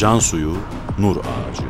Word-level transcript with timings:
Can 0.00 0.18
suyu, 0.18 0.56
nur 0.98 1.16
ağacı. 1.16 1.62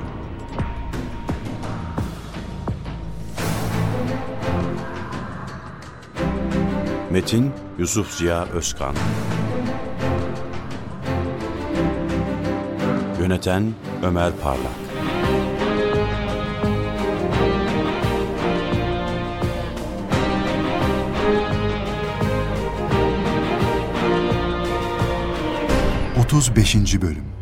Metin 7.11 7.53
Yusuf 7.79 8.11
Ziya 8.11 8.45
Özkan. 8.45 8.95
Yöneten 13.21 13.75
Ömer 14.03 14.33
Parlak. 14.43 14.73
Otuz 26.19 26.57
beşinci 26.57 27.03
Bölüm 27.03 27.40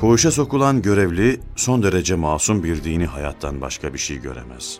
Koğuşa 0.00 0.30
sokulan 0.30 0.82
görevli 0.82 1.40
son 1.56 1.82
derece 1.82 2.14
masum 2.14 2.64
bir 2.64 2.84
dini 2.84 3.06
hayattan 3.06 3.60
başka 3.60 3.94
bir 3.94 3.98
şey 3.98 4.20
göremez. 4.20 4.78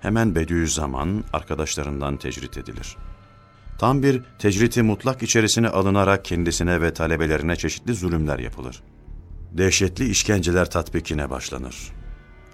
Hemen 0.00 0.34
Bediüzzaman 0.34 1.24
arkadaşlarından 1.32 2.16
tecrit 2.16 2.58
edilir. 2.58 2.96
Tam 3.78 4.02
bir 4.02 4.22
tecriti 4.38 4.82
mutlak 4.82 5.22
içerisine 5.22 5.68
alınarak 5.68 6.24
kendisine 6.24 6.80
ve 6.80 6.94
talebelerine 6.94 7.56
çeşitli 7.56 7.94
zulümler 7.94 8.38
yapılır. 8.38 8.82
Dehşetli 9.52 10.08
işkenceler 10.08 10.70
tatbikine 10.70 11.30
başlanır. 11.30 11.92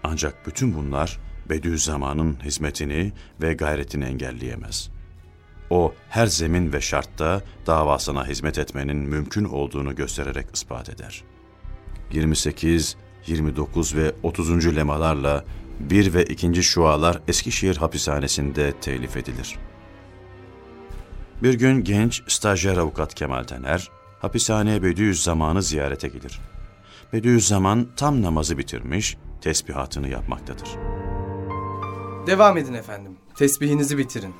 Ancak 0.02 0.46
bütün 0.46 0.74
bunlar 0.74 1.18
Bediüzzaman'ın 1.48 2.38
hizmetini 2.44 3.12
ve 3.42 3.54
gayretini 3.54 4.04
engelleyemez. 4.04 4.90
O 5.70 5.94
her 6.08 6.26
zemin 6.26 6.72
ve 6.72 6.80
şartta 6.80 7.42
davasına 7.66 8.26
hizmet 8.26 8.58
etmenin 8.58 8.96
mümkün 8.96 9.44
olduğunu 9.44 9.96
göstererek 9.96 10.46
ispat 10.54 10.88
eder.'' 10.88 11.31
28, 12.14 12.96
29 13.26 13.96
ve 13.96 14.12
30. 14.22 14.76
lemalarla 14.76 15.44
1 15.80 16.14
ve 16.14 16.24
2. 16.24 16.62
şualar 16.62 17.20
Eskişehir 17.28 17.76
hapishanesinde 17.76 18.72
telif 18.80 19.16
edilir. 19.16 19.58
Bir 21.42 21.54
gün 21.54 21.84
genç 21.84 22.22
stajyer 22.32 22.76
avukat 22.76 23.14
Kemal 23.14 23.44
Tener, 23.44 23.90
hapishaneye 24.20 24.82
Bediüzzaman'ı 24.82 25.62
ziyarete 25.62 26.08
gelir. 26.08 26.40
Bediüzzaman 27.12 27.88
tam 27.96 28.22
namazı 28.22 28.58
bitirmiş, 28.58 29.16
tesbihatını 29.40 30.08
yapmaktadır. 30.08 30.68
Devam 32.26 32.56
edin 32.58 32.74
efendim. 32.74 33.12
Tesbihinizi 33.36 33.98
bitirin. 33.98 34.34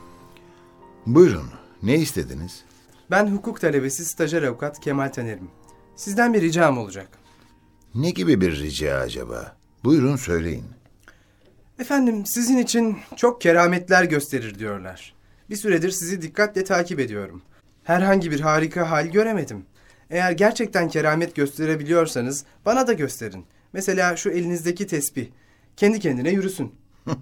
Buyurun, 1.07 1.51
ne 1.83 1.95
istediniz? 1.95 2.65
Ben 3.11 3.27
hukuk 3.27 3.61
talebesi 3.61 4.05
stajyer 4.05 4.43
avukat 4.43 4.81
Kemal 4.81 5.09
Taner'im. 5.09 5.51
Sizden 5.97 6.35
bir 6.35 6.43
ricam 6.43 6.79
olacak. 6.79 7.22
Ne 7.95 8.11
gibi 8.11 8.41
bir 8.41 8.61
rica 8.61 8.97
acaba? 8.97 9.57
Buyurun 9.85 10.17
söyleyin. 10.17 10.65
Efendim 11.79 12.27
sizin 12.27 12.59
için 12.59 12.99
çok 13.17 13.41
kerametler 13.41 14.05
gösterir 14.05 14.59
diyorlar. 14.59 15.15
Bir 15.51 15.57
süredir 15.57 15.91
sizi 15.91 16.23
dikkatle 16.23 16.65
takip 16.65 17.01
ediyorum. 17.01 17.43
Herhangi 17.85 18.31
bir 18.31 18.41
harika 18.41 18.91
hal 18.91 19.07
göremedim. 19.07 19.67
Eğer 20.11 20.33
gerçekten 20.33 20.89
keramet 20.89 21.35
gösterebiliyorsanız 21.35 22.45
bana 22.67 22.87
da 22.87 22.93
gösterin. 22.93 23.47
Mesela 23.73 24.17
şu 24.17 24.31
elinizdeki 24.31 24.87
tesbih. 24.87 25.27
Kendi 25.77 26.01
kendine 26.01 26.31
yürüsün. 26.31 26.75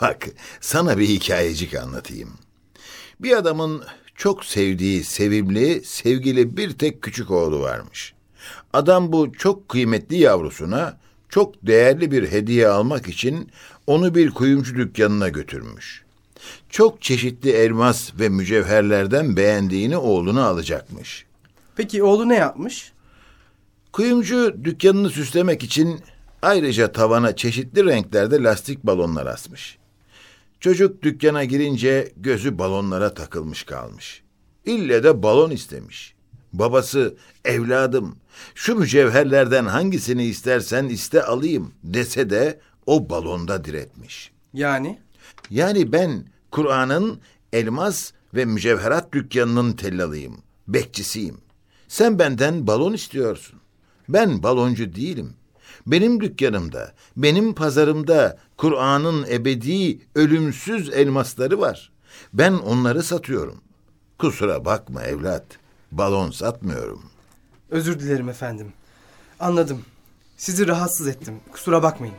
Bak, 0.00 0.26
sana 0.60 0.98
bir 0.98 1.08
hikayecik 1.08 1.74
anlatayım. 1.74 2.38
Bir 3.20 3.36
adamın 3.36 3.84
çok 4.14 4.44
sevdiği, 4.44 5.04
sevimli, 5.04 5.84
sevgili 5.84 6.56
bir 6.56 6.78
tek 6.78 7.02
küçük 7.02 7.30
oğlu 7.30 7.60
varmış. 7.60 8.14
Adam 8.72 9.12
bu 9.12 9.32
çok 9.32 9.68
kıymetli 9.68 10.16
yavrusuna 10.16 10.98
çok 11.28 11.66
değerli 11.66 12.10
bir 12.10 12.30
hediye 12.30 12.68
almak 12.68 13.08
için 13.08 13.50
onu 13.86 14.14
bir 14.14 14.30
kuyumcu 14.30 14.74
dükkanına 14.74 15.28
götürmüş. 15.28 16.04
Çok 16.70 17.02
çeşitli 17.02 17.50
elmas 17.50 18.10
ve 18.20 18.28
mücevherlerden 18.28 19.36
beğendiğini 19.36 19.96
oğluna 19.96 20.46
alacakmış. 20.46 21.26
Peki 21.76 22.02
oğlu 22.02 22.28
ne 22.28 22.36
yapmış? 22.36 22.92
Kuyumcu 23.92 24.56
dükkanını 24.64 25.10
süslemek 25.10 25.62
için 25.62 26.00
ayrıca 26.42 26.92
tavana 26.92 27.36
çeşitli 27.36 27.84
renklerde 27.84 28.42
lastik 28.42 28.82
balonlar 28.82 29.26
asmış. 29.26 29.78
Çocuk 30.60 31.02
dükkana 31.02 31.44
girince 31.44 32.12
gözü 32.16 32.58
balonlara 32.58 33.14
takılmış 33.14 33.62
kalmış. 33.62 34.22
İlle 34.64 35.04
de 35.04 35.22
balon 35.22 35.50
istemiş. 35.50 36.14
Babası 36.52 37.16
evladım 37.44 38.16
şu 38.54 38.74
mücevherlerden 38.74 39.64
hangisini 39.64 40.24
istersen 40.24 40.84
iste 40.84 41.22
alayım 41.22 41.72
dese 41.84 42.30
de 42.30 42.60
o 42.86 43.10
balonda 43.10 43.64
diretmiş. 43.64 44.32
Yani? 44.54 44.98
Yani 45.50 45.92
ben 45.92 46.24
Kur'an'ın 46.50 47.20
elmas 47.52 48.12
ve 48.34 48.44
mücevherat 48.44 49.12
dükkanının 49.12 49.72
tellalıyım, 49.72 50.38
bekçisiyim. 50.68 51.36
Sen 51.88 52.18
benden 52.18 52.66
balon 52.66 52.92
istiyorsun. 52.92 53.60
Ben 54.08 54.42
baloncu 54.42 54.94
değilim. 54.94 55.32
Benim 55.86 56.20
dükkanımda, 56.20 56.92
benim 57.16 57.54
pazarımda 57.54 58.38
Kur'an'ın 58.56 59.26
ebedi, 59.30 59.98
ölümsüz 60.14 60.90
elmasları 60.90 61.60
var. 61.60 61.90
Ben 62.32 62.52
onları 62.52 63.02
satıyorum. 63.02 63.60
Kusura 64.18 64.64
bakma 64.64 65.02
evlat, 65.02 65.44
balon 65.92 66.30
satmıyorum. 66.30 67.02
Özür 67.70 68.00
dilerim 68.00 68.28
efendim. 68.28 68.72
Anladım. 69.40 69.84
Sizi 70.36 70.68
rahatsız 70.68 71.08
ettim. 71.08 71.40
Kusura 71.52 71.82
bakmayın. 71.82 72.14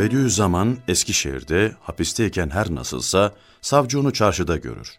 Bediüzzaman 0.00 0.78
Eskişehir'de 0.88 1.72
hapisteyken 1.80 2.50
her 2.50 2.74
nasılsa 2.74 3.32
savcı 3.60 4.00
onu 4.00 4.12
çarşıda 4.12 4.56
görür. 4.56 4.98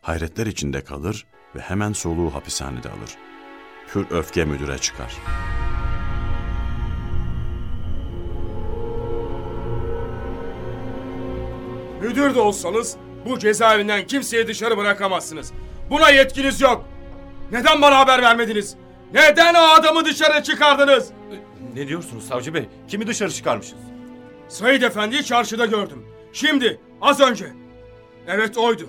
Hayretler 0.00 0.46
içinde 0.46 0.84
kalır 0.84 1.26
ve 1.54 1.60
hemen 1.60 1.92
soluğu 1.92 2.34
hapishanede 2.34 2.88
alır. 2.88 3.16
Pür 3.92 4.10
öfke 4.10 4.44
müdüre 4.44 4.78
çıkar. 4.78 5.12
Müdür 12.02 12.34
de 12.34 12.40
olsanız 12.40 12.96
bu 13.26 13.38
cezaevinden 13.38 14.06
kimseyi 14.06 14.46
dışarı 14.46 14.76
bırakamazsınız. 14.76 15.52
Buna 15.90 16.10
yetkiniz 16.10 16.60
yok. 16.60 16.84
Neden 17.52 17.82
bana 17.82 17.98
haber 17.98 18.22
vermediniz? 18.22 18.76
Neden 19.14 19.54
o 19.54 19.58
adamı 19.58 20.04
dışarı 20.04 20.42
çıkardınız? 20.42 21.10
Ne 21.74 21.88
diyorsunuz 21.88 22.26
savcı 22.26 22.54
bey? 22.54 22.68
Kimi 22.88 23.06
dışarı 23.06 23.30
çıkarmışız? 23.32 23.78
Said 24.48 24.82
Efendi'yi 24.82 25.24
çarşıda 25.24 25.66
gördüm. 25.66 26.06
Şimdi, 26.32 26.80
az 27.00 27.20
önce. 27.20 27.46
Evet 28.26 28.58
oydu. 28.58 28.88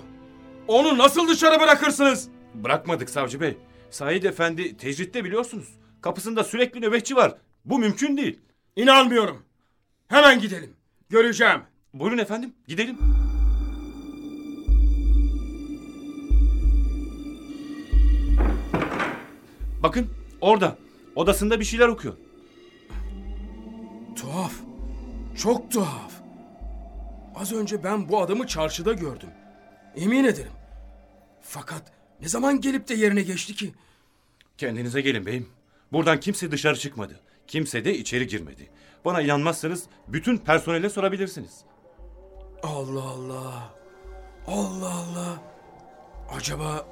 Onu 0.68 0.98
nasıl 0.98 1.28
dışarı 1.28 1.60
bırakırsınız? 1.60 2.28
Bırakmadık 2.54 3.10
savcı 3.10 3.40
bey. 3.40 3.56
Said 3.90 4.22
Efendi 4.24 4.76
tecritte 4.76 5.24
biliyorsunuz. 5.24 5.68
Kapısında 6.00 6.44
sürekli 6.44 6.80
nöbetçi 6.80 7.16
var. 7.16 7.34
Bu 7.64 7.78
mümkün 7.78 8.16
değil. 8.16 8.40
İnanmıyorum. 8.76 9.42
Hemen 10.08 10.40
gidelim. 10.40 10.76
Göreceğim. 11.10 11.60
Buyurun 11.94 12.18
efendim 12.18 12.54
gidelim. 12.68 12.98
Bakın 19.82 20.10
orada. 20.40 20.76
Odasında 21.16 21.60
bir 21.60 21.64
şeyler 21.64 21.88
okuyor. 21.88 22.14
Tuhaf. 24.16 24.52
Çok 25.36 25.70
tuhaf. 25.70 26.12
Az 27.34 27.52
önce 27.52 27.84
ben 27.84 28.08
bu 28.08 28.20
adamı 28.22 28.46
çarşıda 28.46 28.92
gördüm. 28.92 29.28
Emin 29.96 30.24
ederim. 30.24 30.52
Fakat 31.42 31.82
ne 32.20 32.28
zaman 32.28 32.60
gelip 32.60 32.88
de 32.88 32.94
yerine 32.94 33.22
geçti 33.22 33.54
ki? 33.54 33.72
Kendinize 34.58 35.00
gelin 35.00 35.26
beyim. 35.26 35.48
Buradan 35.92 36.20
kimse 36.20 36.50
dışarı 36.50 36.78
çıkmadı. 36.78 37.20
Kimse 37.46 37.84
de 37.84 37.98
içeri 37.98 38.26
girmedi. 38.26 38.68
Bana 39.04 39.22
inanmazsanız 39.22 39.84
bütün 40.08 40.38
personele 40.38 40.88
sorabilirsiniz. 40.90 41.60
Allah 42.62 43.02
Allah. 43.02 43.74
Allah 44.46 44.94
Allah. 44.94 45.42
Acaba 46.36 46.86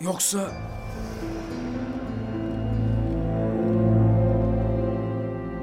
yoksa 0.00 0.52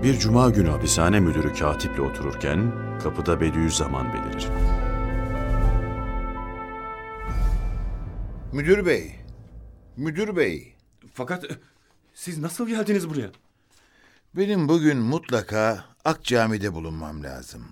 Bir 0.03 0.19
cuma 0.19 0.49
günü 0.49 0.69
hapishane 0.69 1.19
müdürü 1.19 1.53
katiple 1.53 2.01
otururken 2.01 2.71
kapıda 3.03 3.41
Bediüzzaman 3.41 4.13
belirir. 4.13 4.47
Müdür 8.53 8.85
bey, 8.85 9.15
müdür 9.97 10.35
bey, 10.35 10.75
Fakat 11.13 11.43
e, 11.43 11.47
siz 12.13 12.37
nasıl 12.37 12.67
geldiniz 12.67 13.09
buraya? 13.09 13.29
benim 14.35 14.69
bugün 14.69 14.97
mutlaka 14.97 15.85
Ak 16.05 16.23
Cami'de 16.23 16.73
bulunmam 16.73 17.23
lazım. 17.23 17.65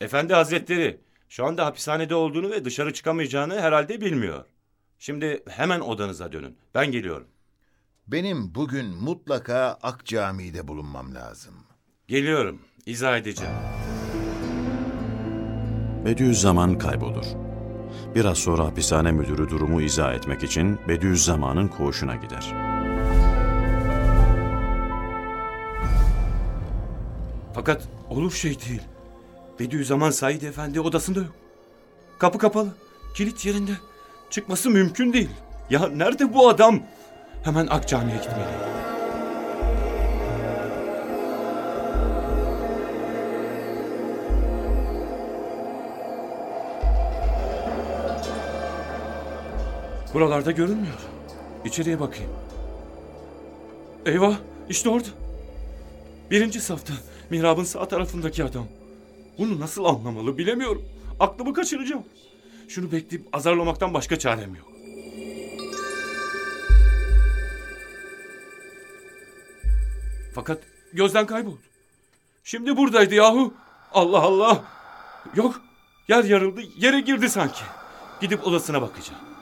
Efendi 0.00 0.34
Hazretleri, 0.34 1.00
şu 1.28 1.46
anda 1.46 1.66
hapishanede 1.66 2.14
olduğunu 2.14 2.50
ve 2.50 2.64
dışarı 2.64 2.92
çıkamayacağını 2.92 3.60
herhalde 3.60 4.00
bilmiyor. 4.00 4.44
Şimdi 4.98 5.42
hemen 5.48 5.80
odanıza 5.80 6.32
dönün. 6.32 6.56
Ben 6.74 6.92
geliyorum. 6.92 7.26
Benim 8.06 8.54
bugün 8.54 8.86
mutlaka 8.86 9.78
Ak 9.82 10.06
Cami'de 10.06 10.68
bulunmam 10.68 11.14
lazım. 11.14 11.54
Geliyorum. 12.08 12.60
İzah 12.86 13.16
edeceğim. 13.18 13.54
Bediüzzaman 16.04 16.78
kaybolur. 16.78 17.24
Biraz 18.14 18.38
sonra 18.38 18.64
hapishane 18.64 19.12
müdürü 19.12 19.50
durumu 19.50 19.82
izah 19.82 20.14
etmek 20.14 20.42
için 20.42 20.78
Bediüzzaman'ın 20.88 21.68
koğuşuna 21.68 22.16
gider. 22.16 22.54
Fakat 27.54 27.82
olur 28.10 28.32
şey 28.32 28.60
değil. 28.60 28.82
Bediüzzaman 29.60 30.10
Said 30.10 30.42
Efendi 30.42 30.80
odasında 30.80 31.18
yok. 31.18 31.32
Kapı 32.18 32.38
kapalı. 32.38 32.74
Kilit 33.16 33.46
yerinde. 33.46 33.72
Çıkması 34.30 34.70
mümkün 34.70 35.12
değil. 35.12 35.30
Ya 35.70 35.88
nerede 35.88 36.34
bu 36.34 36.48
adam? 36.48 36.80
Hemen 37.42 37.66
Ak 37.66 37.88
Cami'ye 37.88 38.16
gitmeliyim. 38.16 38.73
Buralarda 50.14 50.50
görünmüyor. 50.50 50.98
İçeriye 51.64 52.00
bakayım. 52.00 52.30
Eyvah, 54.06 54.36
işte 54.68 54.88
orada. 54.88 55.08
Birinci 56.30 56.60
safta, 56.60 56.94
mihrabın 57.30 57.64
sağ 57.64 57.88
tarafındaki 57.88 58.44
adam. 58.44 58.66
Bunu 59.38 59.60
nasıl 59.60 59.84
anlamalı 59.84 60.38
bilemiyorum. 60.38 60.82
Aklımı 61.20 61.54
kaçıracağım. 61.54 62.04
Şunu 62.68 62.92
bekleyip 62.92 63.26
azarlamaktan 63.32 63.94
başka 63.94 64.18
çarem 64.18 64.54
yok. 64.54 64.68
Fakat 70.34 70.58
gözden 70.92 71.26
kayboldu. 71.26 71.58
Şimdi 72.44 72.76
buradaydı 72.76 73.14
yahu. 73.14 73.54
Allah 73.92 74.20
Allah. 74.20 74.64
Yok, 75.34 75.60
yer 76.08 76.24
yarıldı, 76.24 76.60
yere 76.76 77.00
girdi 77.00 77.28
sanki. 77.28 77.62
Gidip 78.20 78.46
odasına 78.46 78.82
bakacağım. 78.82 79.33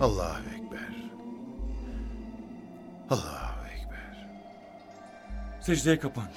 Allahu 0.00 0.38
Ekber. 0.54 0.88
Allahu 3.10 3.66
Ekber. 3.74 4.28
Secdeye 5.60 5.98
kapandı. 5.98 6.28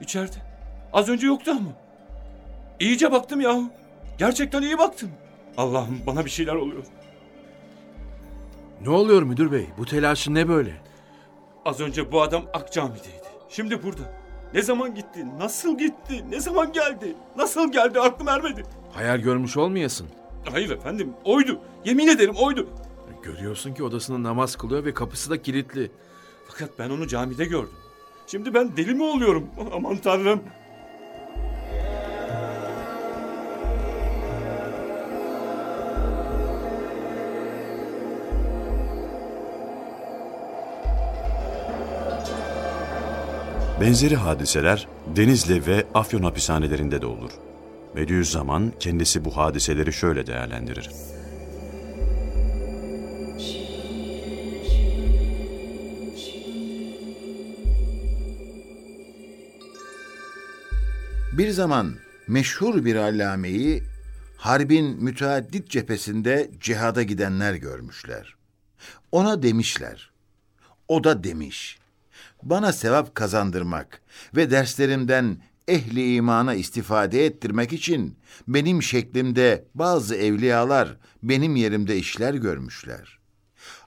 İçeride. 0.00 0.36
Az 0.92 1.08
önce 1.08 1.26
yoktu 1.26 1.50
ama. 1.50 1.70
İyice 2.80 3.12
baktım 3.12 3.40
yahu. 3.40 3.62
Gerçekten 4.18 4.62
iyi 4.62 4.78
baktım. 4.78 5.10
Allah'ım 5.56 6.00
bana 6.06 6.24
bir 6.24 6.30
şeyler 6.30 6.54
oluyor. 6.54 6.84
Ne 8.82 8.90
oluyor 8.90 9.22
müdür 9.22 9.52
bey? 9.52 9.66
Bu 9.78 9.84
telaşın 9.86 10.34
ne 10.34 10.48
böyle? 10.48 10.72
Az 11.64 11.80
önce 11.80 12.12
bu 12.12 12.22
adam 12.22 12.42
Akcami'deydi. 12.54 13.24
Şimdi 13.48 13.82
burada. 13.82 14.02
Ne 14.54 14.62
zaman 14.62 14.94
gitti? 14.94 15.26
Nasıl 15.38 15.78
gitti? 15.78 16.24
Ne 16.30 16.40
zaman 16.40 16.72
geldi? 16.72 17.14
Nasıl 17.36 17.72
geldi? 17.72 18.00
Aklım 18.00 18.28
ermedi. 18.28 18.62
Hayal 18.92 19.18
görmüş 19.18 19.56
olmayasın. 19.56 20.06
Hayır 20.52 20.70
efendim. 20.70 21.12
Oydu. 21.24 21.60
Yemin 21.84 22.08
ederim 22.08 22.34
oydu. 22.36 22.68
Görüyorsun 23.24 23.74
ki 23.74 23.84
odasında 23.84 24.22
namaz 24.22 24.56
kılıyor 24.56 24.84
ve 24.84 24.94
kapısı 24.94 25.30
da 25.30 25.42
kilitli. 25.42 25.90
Fakat 26.48 26.78
ben 26.78 26.90
onu 26.90 27.06
camide 27.06 27.44
gördüm. 27.44 27.74
Şimdi 28.26 28.54
ben 28.54 28.76
deli 28.76 28.94
mi 28.94 29.02
oluyorum? 29.02 29.46
Aman 29.72 29.96
tanrım. 29.96 30.42
Benzeri 43.80 44.16
hadiseler 44.16 44.88
Denizli 45.16 45.66
ve 45.66 45.86
Afyon 45.94 46.22
hapishanelerinde 46.22 47.02
de 47.02 47.06
olur. 47.06 47.30
Bediüzzaman 47.96 48.72
kendisi 48.80 49.24
bu 49.24 49.36
hadiseleri 49.36 49.92
şöyle 49.92 50.26
değerlendirir. 50.26 50.90
Bir 61.38 61.50
zaman 61.50 61.94
meşhur 62.28 62.84
bir 62.84 62.96
allameyi 62.96 63.82
harbin 64.36 65.04
müteaddit 65.04 65.70
cephesinde 65.70 66.50
cihada 66.60 67.02
gidenler 67.02 67.54
görmüşler. 67.54 68.34
Ona 69.12 69.42
demişler. 69.42 70.10
O 70.88 71.04
da 71.04 71.24
demiş. 71.24 71.78
Bana 72.42 72.72
sevap 72.72 73.14
kazandırmak 73.14 74.00
ve 74.36 74.50
derslerimden 74.50 75.38
ehli 75.68 76.14
imana 76.14 76.54
istifade 76.54 77.26
ettirmek 77.26 77.72
için 77.72 78.16
benim 78.48 78.82
şeklimde 78.82 79.64
bazı 79.74 80.16
evliyalar 80.16 80.96
benim 81.22 81.56
yerimde 81.56 81.96
işler 81.96 82.34
görmüşler. 82.34 83.18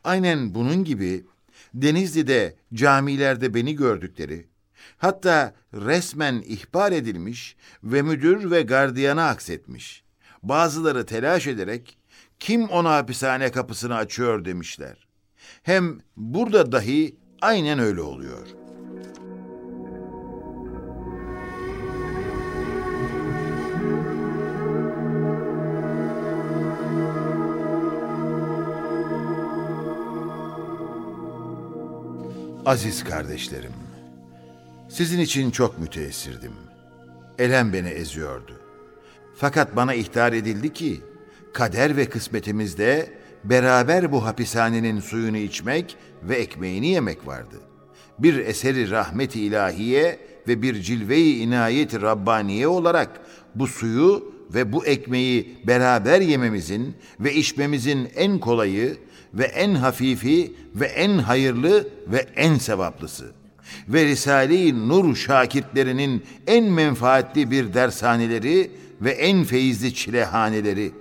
Aynen 0.03 0.55
bunun 0.55 0.83
gibi 0.83 1.25
Denizli'de 1.73 2.55
camilerde 2.73 3.53
beni 3.53 3.75
gördükleri, 3.75 4.47
hatta 4.97 5.53
resmen 5.73 6.43
ihbar 6.47 6.91
edilmiş 6.91 7.55
ve 7.83 8.01
müdür 8.01 8.51
ve 8.51 8.61
gardiyana 8.61 9.29
aksetmiş. 9.29 10.03
Bazıları 10.43 11.05
telaş 11.05 11.47
ederek 11.47 11.97
kim 12.39 12.63
ona 12.69 12.95
hapishane 12.95 13.51
kapısını 13.51 13.95
açıyor 13.95 14.45
demişler. 14.45 15.07
Hem 15.63 15.99
burada 16.17 16.71
dahi 16.71 17.15
aynen 17.41 17.79
öyle 17.79 18.01
oluyor. 18.01 18.47
Aziz 32.67 33.03
kardeşlerim, 33.03 33.71
sizin 34.97 35.19
için 35.19 35.51
çok 35.51 35.79
müteessirdim. 35.79 36.51
Elem 37.39 37.73
beni 37.73 37.87
eziyordu. 37.87 38.53
Fakat 39.35 39.75
bana 39.75 39.93
ihtar 39.93 40.33
edildi 40.33 40.73
ki, 40.73 41.01
kader 41.53 41.97
ve 41.97 42.05
kısmetimizde 42.05 43.09
beraber 43.43 44.11
bu 44.11 44.25
hapishanenin 44.25 44.99
suyunu 44.99 45.37
içmek 45.37 45.95
ve 46.23 46.35
ekmeğini 46.35 46.87
yemek 46.87 47.27
vardı. 47.27 47.55
Bir 48.19 48.37
eseri 48.37 48.91
rahmeti 48.91 49.41
ilahiye 49.41 50.19
ve 50.47 50.61
bir 50.61 50.81
cilve-i 50.81 51.39
inayeti 51.39 52.01
Rabbaniye 52.01 52.67
olarak 52.67 53.21
bu 53.55 53.67
suyu 53.67 54.33
ve 54.53 54.73
bu 54.73 54.85
ekmeği 54.85 55.57
beraber 55.67 56.21
yememizin 56.21 56.95
ve 57.19 57.33
içmemizin 57.33 58.09
en 58.15 58.39
kolayı 58.39 58.97
ve 59.33 59.43
en 59.43 59.75
hafifi 59.75 60.53
ve 60.75 60.85
en 60.85 61.17
hayırlı 61.17 61.87
ve 62.07 62.25
en 62.35 62.57
sevaplısı 62.57 63.36
ve 63.87 64.05
Risale-i 64.05 64.89
Nur 64.89 65.15
şakirtlerinin 65.15 66.23
en 66.47 66.63
menfaatli 66.63 67.51
bir 67.51 67.73
dershaneleri 67.73 68.71
ve 69.01 69.11
en 69.11 69.43
feyizli 69.43 69.93
çilehaneleri. 69.93 70.91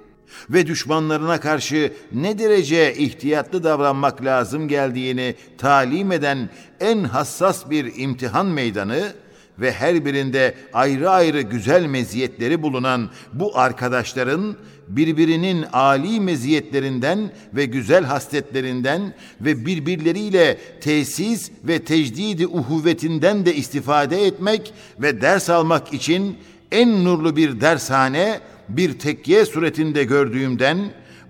Ve 0.50 0.66
düşmanlarına 0.66 1.40
karşı 1.40 1.92
ne 2.12 2.38
derece 2.38 2.94
ihtiyatlı 2.94 3.64
davranmak 3.64 4.24
lazım 4.24 4.68
geldiğini 4.68 5.34
talim 5.58 6.12
eden 6.12 6.50
en 6.80 7.04
hassas 7.04 7.70
bir 7.70 7.92
imtihan 7.96 8.46
meydanı 8.46 9.12
ve 9.58 9.72
her 9.72 10.04
birinde 10.04 10.54
ayrı 10.72 11.10
ayrı 11.10 11.40
güzel 11.40 11.86
meziyetleri 11.86 12.62
bulunan 12.62 13.10
bu 13.32 13.58
arkadaşların 13.58 14.56
birbirinin 14.88 15.64
âli 15.72 16.20
meziyetlerinden 16.20 17.30
ve 17.54 17.64
güzel 17.64 18.04
hasletlerinden 18.04 19.14
ve 19.40 19.66
birbirleriyle 19.66 20.58
tesis 20.80 21.50
ve 21.64 21.78
tecdidi 21.78 22.46
uhuvvetinden 22.46 23.46
de 23.46 23.54
istifade 23.54 24.26
etmek 24.26 24.74
ve 24.98 25.20
ders 25.20 25.50
almak 25.50 25.94
için 25.94 26.38
en 26.72 27.04
nurlu 27.04 27.36
bir 27.36 27.60
dershane 27.60 28.40
bir 28.68 28.98
tekye 28.98 29.44
suretinde 29.44 30.04
gördüğümden 30.04 30.78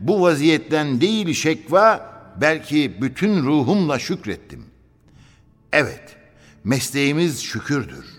bu 0.00 0.21
vaziyetten 0.23 1.00
değil 1.00 1.35
şekva 1.35 2.16
belki 2.40 3.02
bütün 3.02 3.42
ruhumla 3.42 3.99
şükrettim. 3.99 4.64
Evet, 5.73 6.16
mesleğimiz 6.64 7.42
şükürdür. 7.42 8.15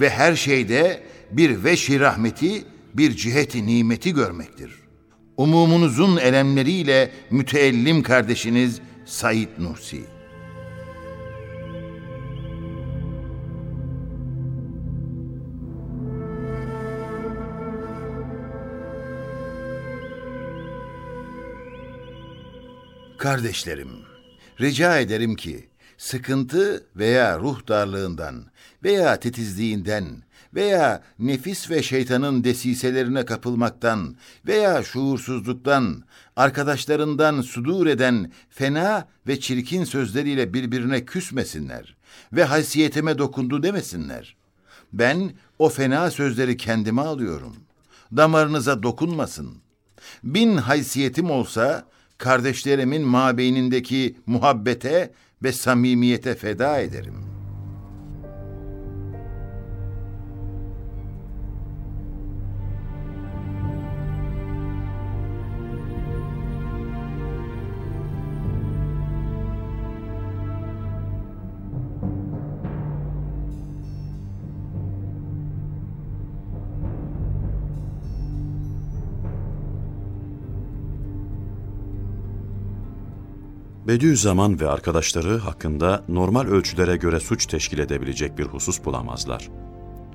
Ve 0.00 0.10
her 0.10 0.36
şeyde 0.36 1.02
bir 1.30 1.64
veşi 1.64 2.00
rahmeti, 2.00 2.64
bir 2.94 3.16
ciheti 3.16 3.66
nimeti 3.66 4.14
görmektir. 4.14 4.70
Umumunuzun 5.36 6.16
elemleriyle 6.16 7.10
müteellim 7.30 8.02
kardeşiniz 8.02 8.80
Said 9.04 9.48
Nursi. 9.58 10.00
Kardeşlerim, 23.18 23.88
rica 24.60 24.98
ederim 24.98 25.36
ki 25.36 25.71
sıkıntı 25.98 26.86
veya 26.96 27.38
ruh 27.38 27.68
darlığından 27.68 28.44
veya 28.84 29.20
titizliğinden 29.20 30.22
veya 30.54 31.02
nefis 31.18 31.70
ve 31.70 31.82
şeytanın 31.82 32.44
desiselerine 32.44 33.24
kapılmaktan 33.24 34.16
veya 34.46 34.82
şuursuzluktan, 34.82 36.02
arkadaşlarından 36.36 37.40
sudur 37.40 37.86
eden 37.86 38.32
fena 38.50 39.08
ve 39.26 39.40
çirkin 39.40 39.84
sözleriyle 39.84 40.54
birbirine 40.54 41.04
küsmesinler 41.04 41.96
ve 42.32 42.44
haysiyetime 42.44 43.18
dokundu 43.18 43.62
demesinler. 43.62 44.36
Ben 44.92 45.32
o 45.58 45.68
fena 45.68 46.10
sözleri 46.10 46.56
kendime 46.56 47.02
alıyorum. 47.02 47.56
Damarınıza 48.16 48.82
dokunmasın. 48.82 49.54
Bin 50.24 50.56
haysiyetim 50.56 51.30
olsa 51.30 51.84
kardeşlerimin 52.18 53.02
mabeynindeki 53.02 54.16
muhabbete 54.26 55.12
ve 55.44 55.52
samimiyete 55.52 56.34
feda 56.34 56.80
ederim. 56.80 57.31
Bediüzzaman 83.92 84.60
ve 84.60 84.68
arkadaşları 84.68 85.38
hakkında 85.38 86.04
normal 86.08 86.46
ölçülere 86.46 86.96
göre 86.96 87.20
suç 87.20 87.46
teşkil 87.46 87.78
edebilecek 87.78 88.38
bir 88.38 88.44
husus 88.44 88.84
bulamazlar. 88.84 89.48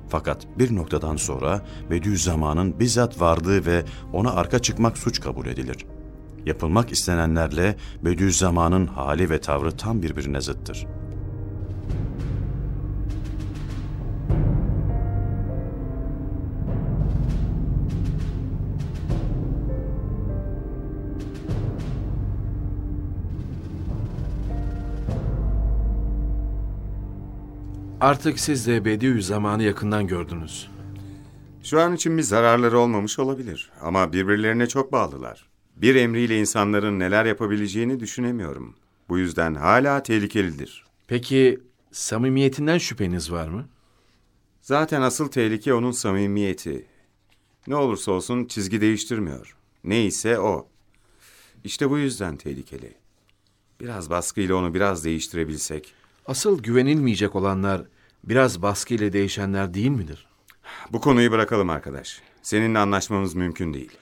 Fakat 0.08 0.58
bir 0.58 0.76
noktadan 0.76 1.16
sonra 1.16 1.66
Bediüzzaman'ın 1.90 2.80
bizzat 2.80 3.20
vardığı 3.20 3.66
ve 3.66 3.84
ona 4.12 4.32
arka 4.32 4.58
çıkmak 4.58 4.98
suç 4.98 5.20
kabul 5.20 5.46
edilir. 5.46 5.86
Yapılmak 6.46 6.92
istenenlerle 6.92 7.76
Bediüzzaman'ın 8.04 8.86
hali 8.86 9.30
ve 9.30 9.40
tavrı 9.40 9.76
tam 9.76 10.02
birbirine 10.02 10.40
zıttır. 10.40 10.86
Artık 28.00 28.40
siz 28.40 28.66
de 28.66 28.84
Bediüzzaman'ı 28.84 29.62
yakından 29.62 30.06
gördünüz. 30.06 30.70
Şu 31.62 31.80
an 31.80 31.94
için 31.94 32.18
bir 32.18 32.22
zararları 32.22 32.78
olmamış 32.78 33.18
olabilir 33.18 33.70
ama 33.80 34.12
birbirlerine 34.12 34.66
çok 34.66 34.92
bağlılar. 34.92 35.48
Bir 35.76 35.94
emriyle 35.94 36.40
insanların 36.40 36.98
neler 36.98 37.24
yapabileceğini 37.24 38.00
düşünemiyorum. 38.00 38.76
Bu 39.08 39.18
yüzden 39.18 39.54
hala 39.54 40.02
tehlikelidir. 40.02 40.84
Peki 41.06 41.60
samimiyetinden 41.92 42.78
şüpheniz 42.78 43.32
var 43.32 43.48
mı? 43.48 43.68
Zaten 44.60 45.02
asıl 45.02 45.28
tehlike 45.28 45.74
onun 45.74 45.90
samimiyeti. 45.90 46.86
Ne 47.66 47.76
olursa 47.76 48.12
olsun 48.12 48.44
çizgi 48.44 48.80
değiştirmiyor. 48.80 49.56
Neyse 49.84 50.38
o. 50.38 50.68
İşte 51.64 51.90
bu 51.90 51.98
yüzden 51.98 52.36
tehlikeli. 52.36 52.94
Biraz 53.80 54.10
baskıyla 54.10 54.56
onu 54.56 54.74
biraz 54.74 55.04
değiştirebilsek. 55.04 55.94
Asıl 56.28 56.62
güvenilmeyecek 56.62 57.36
olanlar 57.36 57.82
biraz 58.24 58.62
baskı 58.62 58.94
ile 58.94 59.12
değişenler 59.12 59.74
değil 59.74 59.90
midir? 59.90 60.26
Bu 60.92 61.00
konuyu 61.00 61.30
bırakalım 61.30 61.70
arkadaş. 61.70 62.22
Seninle 62.42 62.78
anlaşmamız 62.78 63.34
mümkün 63.34 63.74
değil. 63.74 63.92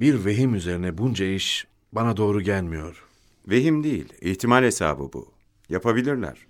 Bir 0.00 0.24
vehim 0.24 0.54
üzerine 0.54 0.98
bunca 0.98 1.26
iş 1.26 1.66
bana 1.92 2.16
doğru 2.16 2.40
gelmiyor. 2.40 3.04
Vehim 3.48 3.84
değil, 3.84 4.12
ihtimal 4.20 4.62
hesabı 4.62 5.12
bu. 5.12 5.32
Yapabilirler. 5.68 6.46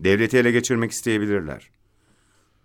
Devleti 0.00 0.36
ele 0.36 0.50
geçirmek 0.50 0.90
isteyebilirler. 0.90 1.70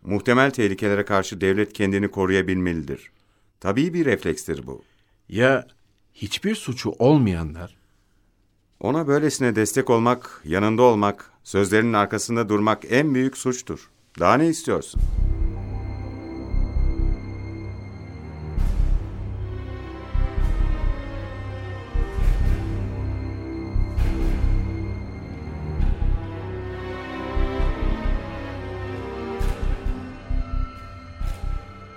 Muhtemel 0.01 0.51
tehlikelere 0.51 1.05
karşı 1.05 1.41
devlet 1.41 1.73
kendini 1.73 2.11
koruyabilmelidir. 2.11 3.11
Tabii 3.59 3.93
bir 3.93 4.05
reflekstir 4.05 4.67
bu. 4.67 4.83
Ya 5.29 5.67
hiçbir 6.13 6.55
suçu 6.55 6.89
olmayanlar? 6.89 7.82
Ona 8.83 9.07
böylesine 9.07 9.55
destek 9.55 9.89
olmak, 9.89 10.41
yanında 10.45 10.81
olmak, 10.81 11.31
sözlerinin 11.43 11.93
arkasında 11.93 12.49
durmak 12.49 12.79
en 12.89 13.13
büyük 13.13 13.37
suçtur. 13.37 13.89
Daha 14.19 14.37
ne 14.37 14.47
istiyorsun? 14.47 15.01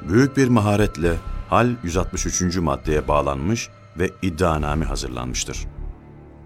Büyük 0.08 0.36
bir 0.36 0.48
maharetle 0.48 1.16
hal 1.48 1.70
163. 1.82 2.56
maddeye 2.56 3.08
bağlanmış 3.08 3.68
ve 3.98 4.10
iddianame 4.22 4.84
hazırlanmıştır. 4.84 5.66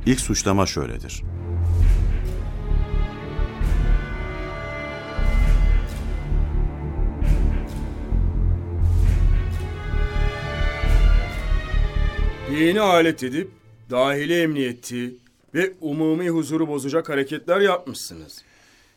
İlk 0.06 0.20
suçlama 0.20 0.66
şöyledir. 0.66 1.22
Dini 12.50 12.80
alet 12.80 13.22
edip 13.22 13.50
dahili 13.90 14.42
emniyeti 14.42 15.14
ve 15.54 15.72
umumi 15.80 16.28
huzuru 16.28 16.68
bozacak 16.68 17.08
hareketler 17.08 17.60
yapmışsınız. 17.60 18.44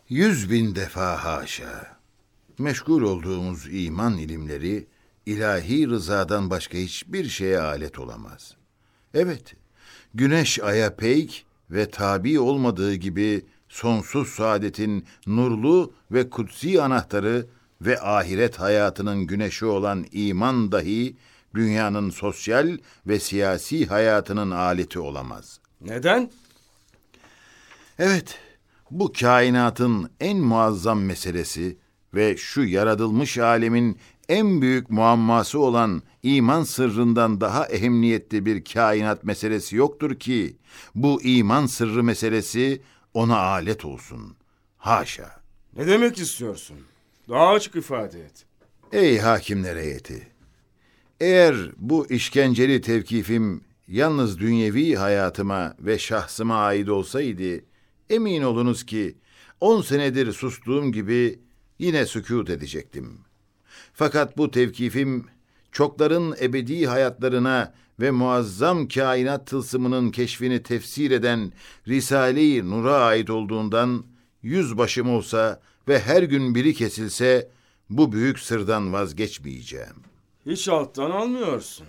Yüz 0.10 0.52
bin 0.52 0.76
defa 0.76 1.24
haşa. 1.24 1.98
Meşgul 2.58 3.02
olduğumuz 3.02 3.68
iman 3.72 4.18
ilimleri 4.18 4.88
ilahi 5.26 5.90
rızadan 5.90 6.50
başka 6.50 6.78
hiçbir 6.78 7.30
şeye 7.30 7.60
alet 7.60 8.00
olamaz. 8.00 8.56
Evet, 9.14 9.56
güneş 10.14 10.60
aya 10.60 10.96
peyk 10.96 11.46
ve 11.72 11.90
tabi 11.90 12.40
olmadığı 12.40 12.94
gibi 12.94 13.46
sonsuz 13.70 14.30
saadetin 14.30 15.06
nurlu 15.28 15.94
ve 16.12 16.30
kutsi 16.30 16.82
anahtarı 16.82 17.48
ve 17.82 18.02
ahiret 18.02 18.60
hayatının 18.60 19.28
güneşi 19.28 19.66
olan 19.66 20.06
iman 20.12 20.72
dahi 20.72 21.16
dünyanın 21.56 22.10
sosyal 22.10 22.78
ve 23.08 23.20
siyasi 23.20 23.86
hayatının 23.86 24.52
aleti 24.52 25.00
olamaz. 25.00 25.60
Neden? 25.82 26.32
Evet, 28.00 28.40
bu 28.92 29.14
kainatın 29.20 30.10
en 30.20 30.38
muazzam 30.38 31.02
meselesi 31.02 31.78
ve 32.14 32.38
şu 32.38 32.64
yaratılmış 32.64 33.38
alemin 33.38 33.98
en 34.34 34.62
büyük 34.62 34.90
muamması 34.90 35.60
olan 35.60 36.02
iman 36.24 36.64
sırrından 36.64 37.42
daha 37.42 37.66
ehemmiyetli 37.66 38.46
bir 38.46 38.64
kainat 38.64 39.24
meselesi 39.24 39.76
yoktur 39.76 40.20
ki 40.20 40.58
bu 40.96 41.22
iman 41.22 41.66
sırrı 41.66 42.04
meselesi 42.04 42.82
ona 43.14 43.38
alet 43.38 43.86
olsun. 43.86 44.36
Haşa. 44.78 45.42
Ne 45.78 45.88
demek 45.88 46.18
istiyorsun? 46.18 46.78
Daha 47.30 47.48
açık 47.48 47.76
ifade 47.76 48.20
et. 48.20 48.46
Ey 48.92 49.18
hakimler 49.20 49.78
heyeti! 49.78 50.28
Eğer 51.20 51.56
bu 51.78 52.08
işkenceli 52.10 52.82
tevkifim 52.82 53.62
yalnız 53.88 54.40
dünyevi 54.40 54.96
hayatıma 54.96 55.76
ve 55.80 56.00
şahsıma 56.00 56.56
ait 56.56 56.90
olsaydı, 56.90 57.66
emin 58.10 58.42
olunuz 58.42 58.86
ki 58.86 59.18
on 59.62 59.82
senedir 59.82 60.34
sustuğum 60.34 60.92
gibi 60.92 61.40
yine 61.80 62.06
sükût 62.06 62.50
edecektim. 62.50 63.20
Fakat 63.94 64.38
bu 64.38 64.52
tevkifim 64.52 65.26
çokların 65.72 66.36
ebedi 66.42 66.88
hayatlarına 66.88 67.74
ve 68.00 68.12
muazzam 68.12 68.88
kainat 68.88 69.48
tılsımının 69.48 70.12
keşfini 70.12 70.64
tefsir 70.64 71.12
eden 71.12 71.54
Risale-i 71.88 72.70
Nur'a 72.70 72.96
ait 72.96 73.30
olduğundan 73.30 74.06
yüz 74.42 74.78
başım 74.78 75.10
olsa 75.10 75.62
ve 75.88 76.00
her 76.00 76.24
gün 76.24 76.56
biri 76.56 76.74
kesilse 76.74 77.50
bu 77.90 78.12
büyük 78.12 78.40
sırdan 78.40 78.94
vazgeçmeyeceğim. 78.94 79.96
Hiç 80.46 80.70
alttan 80.70 81.12
almıyorsun. 81.12 81.88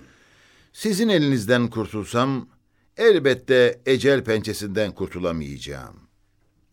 Sizin 0.73 1.09
elinizden 1.09 1.71
kurtulsam 1.71 2.49
elbette 2.97 3.81
ecel 3.87 4.25
pençesinden 4.25 4.93
kurtulamayacağım. 4.93 5.97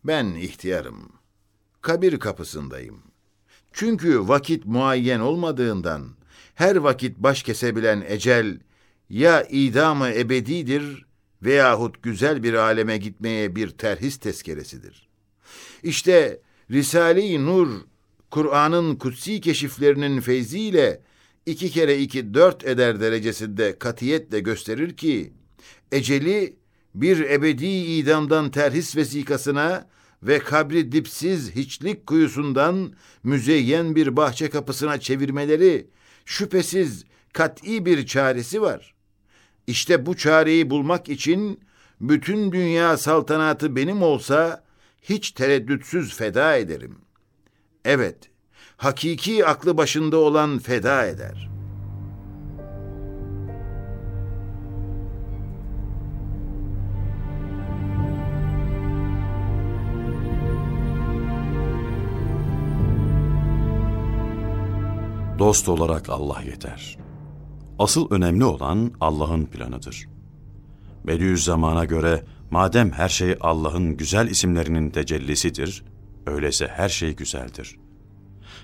Ben 0.03 0.25
ihtiyarım. 0.25 1.11
Kabir 1.81 2.19
kapısındayım. 2.19 3.10
Çünkü 3.73 4.27
vakit 4.27 4.65
muayyen 4.65 5.19
olmadığından 5.19 6.07
her 6.55 6.75
vakit 6.75 7.17
baş 7.17 7.43
kesebilen 7.43 8.03
ecel 8.07 8.59
ya 9.09 9.43
idamı 9.43 10.09
ebedidir 10.09 11.05
veyahut 11.43 12.03
güzel 12.03 12.43
bir 12.43 12.53
aleme 12.53 12.97
gitmeye 12.97 13.55
bir 13.55 13.69
terhis 13.69 14.17
tezkeresidir. 14.17 15.07
İşte 15.83 16.39
Risale-i 16.71 17.45
Nur, 17.45 17.67
Kur'an'ın 18.31 18.95
kutsi 18.95 19.41
keşiflerinin 19.41 20.21
feyziyle 20.21 21.01
iki 21.45 21.71
kere 21.71 21.97
iki 21.97 22.33
dört 22.33 22.65
eder 22.65 22.99
derecesinde 23.01 23.79
katiyetle 23.79 24.39
gösterir 24.39 24.97
ki, 24.97 25.33
eceli 25.91 26.55
bir 26.95 27.19
ebedi 27.19 27.65
idamdan 27.65 28.51
terhis 28.51 28.95
vesikasına 28.95 29.87
ve 30.23 30.39
kabri 30.39 30.91
dipsiz 30.91 31.51
hiçlik 31.55 32.07
kuyusundan 32.07 32.93
müzeyyen 33.23 33.95
bir 33.95 34.17
bahçe 34.17 34.49
kapısına 34.49 34.99
çevirmeleri 34.99 35.87
şüphesiz 36.25 37.05
kat'i 37.33 37.85
bir 37.85 38.05
çaresi 38.05 38.61
var. 38.61 38.93
İşte 39.67 40.05
bu 40.05 40.17
çareyi 40.17 40.69
bulmak 40.69 41.09
için 41.09 41.59
bütün 42.01 42.51
dünya 42.51 42.97
saltanatı 42.97 43.75
benim 43.75 44.01
olsa 44.01 44.63
hiç 45.01 45.31
tereddütsüz 45.31 46.15
feda 46.15 46.55
ederim. 46.55 46.97
Evet, 47.85 48.17
hakiki 48.77 49.45
aklı 49.45 49.77
başında 49.77 50.17
olan 50.17 50.59
feda 50.59 51.05
eder. 51.05 51.50
Dost 65.41 65.69
olarak 65.69 66.09
Allah 66.09 66.41
yeter. 66.41 66.97
Asıl 67.79 68.11
önemli 68.11 68.43
olan 68.43 68.91
Allah'ın 69.01 69.45
planıdır. 69.45 70.07
Bediüzzaman'a 71.07 71.85
göre 71.85 72.23
madem 72.51 72.91
her 72.91 73.09
şey 73.09 73.37
Allah'ın 73.41 73.97
güzel 73.97 74.27
isimlerinin 74.27 74.89
tecellisidir, 74.89 75.83
öyleyse 76.25 76.67
her 76.67 76.89
şey 76.89 77.15
güzeldir. 77.15 77.79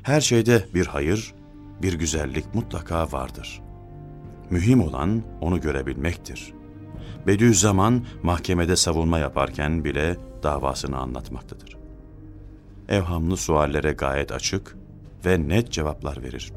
Her 0.04 0.22
şeyde 0.22 0.66
bir 0.74 0.86
hayır, 0.86 1.34
bir 1.82 1.94
güzellik 1.94 2.56
mutlaka 2.56 3.12
vardır. 3.12 3.62
Mühim 4.50 4.82
olan 4.82 5.24
onu 5.42 5.62
görebilmektir. 5.62 6.54
Bediüzzaman 7.28 8.06
mahkemede 8.24 8.76
savunma 8.76 9.20
yaparken 9.20 9.84
bile 9.84 10.18
davasını 10.44 10.98
anlatmaktadır. 10.98 11.78
Evhamlı 12.90 13.38
suallere 13.38 13.92
gayet 13.92 14.32
açık 14.32 14.78
ve 15.26 15.48
net 15.48 15.72
cevaplar 15.72 16.24
verir. 16.24 16.54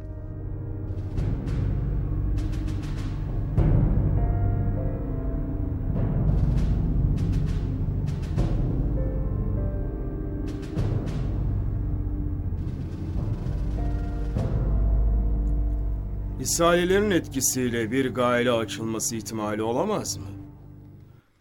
Risalelerin 16.51 17.11
etkisiyle 17.11 17.91
bir 17.91 18.11
gayle 18.11 18.53
açılması 18.53 19.17
ihtimali 19.17 19.63
olamaz 19.63 20.17
mı? 20.17 20.27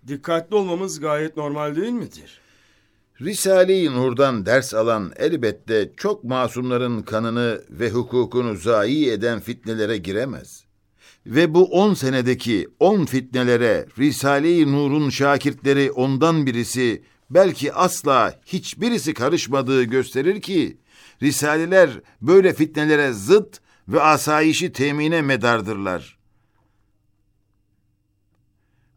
Dikkatli 0.07 0.55
olmamız 0.55 0.99
gayet 0.99 1.37
normal 1.37 1.75
değil 1.75 1.91
midir? 1.91 2.39
Risale-i 3.21 3.91
Nur'dan 3.91 4.45
ders 4.45 4.73
alan 4.73 5.11
elbette 5.15 5.91
çok 5.97 6.23
masumların 6.23 7.01
kanını 7.01 7.61
ve 7.69 7.89
hukukunu 7.89 8.55
zayi 8.55 9.09
eden 9.09 9.39
fitnelere 9.39 9.97
giremez. 9.97 10.65
Ve 11.25 11.53
bu 11.53 11.65
on 11.65 11.93
senedeki 11.93 12.67
on 12.79 13.05
fitnelere 13.05 13.85
Risale-i 13.99 14.71
Nur'un 14.71 15.09
şakirtleri 15.09 15.91
ondan 15.91 16.45
birisi 16.45 17.03
belki 17.29 17.73
asla 17.73 18.39
hiçbirisi 18.45 19.13
karışmadığı 19.13 19.83
gösterir 19.83 20.41
ki 20.41 20.77
Risaleler 21.21 21.89
böyle 22.21 22.53
fitnelere 22.53 23.13
zıt 23.13 23.59
ve 23.89 24.01
asayişi 24.01 24.71
temine 24.71 25.21
medardırlar. 25.21 26.17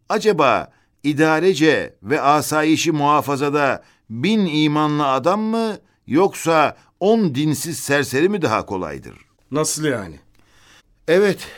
Acaba 0.09 0.73
idarece 1.03 1.97
ve 2.03 2.21
asayişi 2.21 2.93
muhafazada 2.93 3.85
bin 4.11 4.47
imanlı 4.47 5.09
adam 5.09 5.41
mı 5.41 5.79
yoksa 6.07 6.77
on 7.01 7.35
dinsiz 7.35 7.79
serseri 7.79 8.29
mi 8.29 8.43
daha 8.43 8.67
kolaydır? 8.67 9.19
Nasıl 9.51 9.85
yani? 9.85 10.21
Evet, 11.09 11.49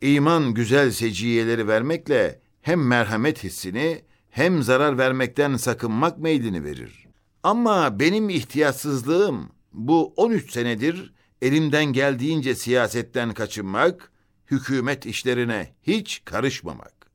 iman 0.00 0.54
güzel 0.54 0.90
seciyeleri 0.90 1.68
vermekle 1.68 2.40
hem 2.62 2.86
merhamet 2.86 3.44
hissini 3.44 4.02
hem 4.30 4.62
zarar 4.62 4.98
vermekten 4.98 5.56
sakınmak 5.56 6.18
meydini 6.18 6.64
verir. 6.64 7.06
Ama 7.42 8.00
benim 8.00 8.28
ihtiyatsızlığım 8.28 9.50
bu 9.72 10.12
13 10.16 10.52
senedir 10.52 11.12
elimden 11.42 11.84
geldiğince 11.84 12.54
siyasetten 12.54 13.34
kaçınmak, 13.34 14.12
hükümet 14.50 15.06
işlerine 15.06 15.74
hiç 15.82 16.22
karışmamak. 16.24 17.10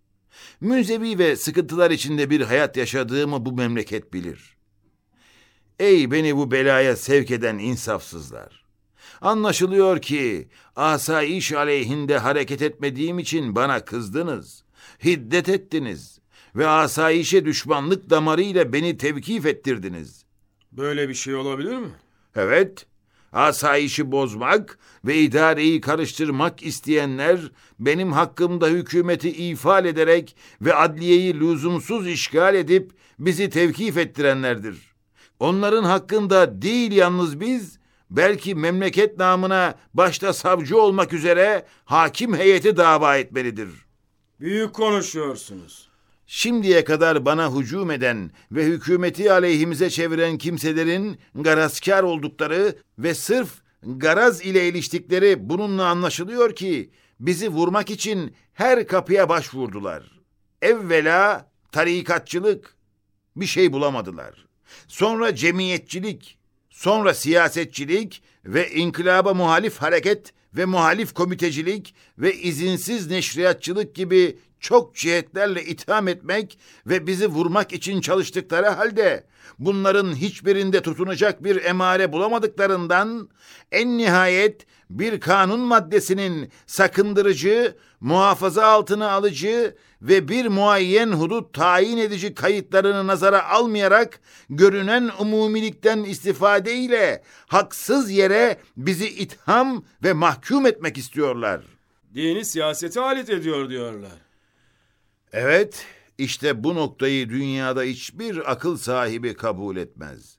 Münzevi 0.62 1.20
ve 1.20 1.36
sıkıntılar 1.36 1.92
içinde 1.92 2.30
bir 2.30 2.42
hayat 2.42 2.78
yaşadığımı 2.78 3.46
bu 3.46 3.54
memleket 3.54 4.14
bilir. 4.14 4.56
Ey 5.80 6.12
beni 6.12 6.38
bu 6.38 6.52
belaya 6.52 6.96
sevk 6.96 7.32
eden 7.32 7.58
insafsızlar! 7.58 8.66
Anlaşılıyor 9.22 10.02
ki 10.02 10.48
asayiş 10.76 11.52
aleyhinde 11.54 12.18
hareket 12.18 12.62
etmediğim 12.62 13.20
için 13.20 13.56
bana 13.56 13.86
kızdınız, 13.86 14.64
hiddet 15.04 15.50
ettiniz 15.50 16.20
ve 16.56 16.68
asayişe 16.68 17.46
düşmanlık 17.46 18.10
damarıyla 18.10 18.74
beni 18.74 18.98
tevkif 18.98 19.46
ettirdiniz. 19.46 20.26
Böyle 20.72 21.10
bir 21.10 21.14
şey 21.14 21.36
olabilir 21.36 21.78
mi? 21.78 21.92
Evet, 22.36 22.86
asayişi 23.36 24.12
bozmak 24.12 24.80
ve 25.06 25.18
idareyi 25.18 25.82
karıştırmak 25.82 26.64
isteyenler 26.64 27.40
benim 27.80 28.12
hakkımda 28.12 28.68
hükümeti 28.68 29.30
ifade 29.30 29.90
ederek 29.90 30.36
ve 30.62 30.76
adliyeyi 30.76 31.40
lüzumsuz 31.40 32.08
işgal 32.08 32.56
edip 32.56 32.92
bizi 33.20 33.50
tevkif 33.50 33.98
ettirenlerdir. 33.98 34.96
Onların 35.40 35.84
hakkında 35.84 36.62
değil 36.62 36.92
yalnız 36.92 37.40
biz, 37.40 37.80
belki 38.10 38.56
memleket 38.56 39.18
namına 39.18 39.76
başta 39.94 40.34
savcı 40.34 40.82
olmak 40.82 41.14
üzere 41.14 41.66
hakim 41.86 42.36
heyeti 42.36 42.78
dava 42.78 43.18
etmelidir. 43.18 43.70
Büyük 44.40 44.74
konuşuyorsunuz. 44.74 45.95
Şimdiye 46.28 46.84
kadar 46.84 47.26
bana 47.26 47.56
hücum 47.56 47.92
eden 47.92 48.32
ve 48.52 48.66
hükümeti 48.66 49.32
aleyhimize 49.32 49.90
çeviren 49.90 50.38
kimselerin 50.38 51.18
garazkar 51.36 52.04
oldukları 52.04 52.76
ve 53.00 53.14
sırf 53.14 53.50
garaz 53.84 54.42
ile 54.42 54.68
iliştikleri 54.68 55.50
bununla 55.50 55.86
anlaşılıyor 55.86 56.56
ki 56.56 56.90
bizi 57.20 57.50
vurmak 57.50 57.90
için 57.90 58.36
her 58.54 58.88
kapıya 58.88 59.30
başvurdular. 59.30 60.20
Evvela 60.62 61.52
tarikatçılık 61.72 62.76
bir 63.36 63.46
şey 63.46 63.74
bulamadılar. 63.74 64.46
Sonra 64.88 65.36
cemiyetçilik, 65.36 66.38
sonra 66.70 67.14
siyasetçilik 67.14 68.24
ve 68.46 68.72
inkılaba 68.72 69.34
muhalif 69.34 69.78
hareket 69.78 70.34
ve 70.54 70.66
muhalif 70.66 71.14
komitecilik 71.14 71.96
ve 72.18 72.36
izinsiz 72.36 73.08
neşriyatçılık 73.10 73.96
gibi 73.96 74.38
çok 74.66 74.96
cihetlerle 74.96 75.64
itham 75.64 76.08
etmek 76.08 76.60
ve 76.88 77.08
bizi 77.08 77.28
vurmak 77.28 77.74
için 77.74 78.02
çalıştıkları 78.02 78.68
halde 78.68 79.24
bunların 79.60 80.16
hiçbirinde 80.16 80.82
tutunacak 80.82 81.44
bir 81.44 81.66
emare 81.66 82.12
bulamadıklarından 82.12 83.30
en 83.72 83.98
nihayet 83.98 84.66
bir 84.90 85.20
kanun 85.20 85.60
maddesinin 85.60 86.52
sakındırıcı, 86.66 87.76
muhafaza 88.00 88.66
altına 88.66 89.12
alıcı 89.12 89.76
ve 90.02 90.28
bir 90.28 90.46
muayyen 90.46 91.12
hudut 91.12 91.54
tayin 91.54 91.98
edici 91.98 92.34
kayıtlarını 92.34 93.08
nazara 93.08 93.50
almayarak 93.50 94.20
görünen 94.50 95.12
umumilikten 95.20 96.04
istifade 96.04 96.76
ile 96.76 97.24
haksız 97.48 98.12
yere 98.12 98.58
bizi 98.78 99.08
itham 99.10 99.86
ve 100.04 100.14
mahkum 100.14 100.66
etmek 100.66 100.98
istiyorlar. 100.98 101.62
Dini 102.16 102.46
siyasete 102.46 103.02
alet 103.02 103.30
ediyor 103.30 103.70
diyorlar. 103.70 104.25
Evet, 105.34 105.86
işte 106.18 106.64
bu 106.64 106.76
noktayı 106.76 107.30
dünyada 107.30 107.82
hiçbir 107.82 108.52
akıl 108.52 108.78
sahibi 108.78 109.34
kabul 109.34 109.78
etmez. 109.78 110.38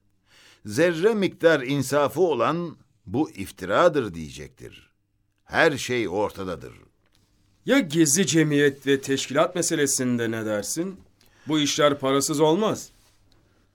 zerre 0.67 1.15
miktar 1.15 1.61
insafı 1.61 2.21
olan 2.21 2.77
bu 3.07 3.31
iftiradır 3.31 4.15
diyecektir. 4.15 4.91
Her 5.45 5.77
şey 5.77 6.09
ortadadır. 6.09 6.73
Ya 7.67 7.79
gizli 7.79 8.27
cemiyet 8.27 8.87
ve 8.87 9.01
teşkilat 9.01 9.55
meselesinde 9.55 10.31
ne 10.31 10.47
dersin? 10.47 11.01
Bu 11.49 11.61
işler 11.61 11.99
parasız 11.99 12.41
olmaz. 12.41 12.91